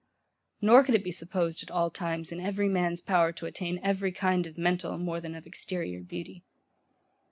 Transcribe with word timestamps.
Nor 0.61 0.83
could 0.83 0.95
it 0.95 1.03
be 1.03 1.11
supposed, 1.11 1.61
at 1.61 1.69
all 1.69 1.91
times, 1.91 2.31
in 2.31 2.39
every 2.39 2.67
man's 2.67 3.01
power 3.01 3.31
to 3.33 3.45
attain 3.45 3.79
every 3.83 4.11
kind 4.11 4.47
of 4.47 4.57
mental 4.57 4.97
more 4.97 5.21
than 5.21 5.35
of 5.35 5.45
exterior 5.45 6.01
beauty. 6.01 6.41